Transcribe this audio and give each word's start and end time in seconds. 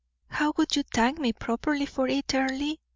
"How 0.31 0.51
would 0.57 0.75
you 0.75 0.81
thank 0.81 1.19
me 1.19 1.31
properly 1.31 1.85
for 1.85 2.07
it, 2.07 2.33
Earle?" 2.33 2.77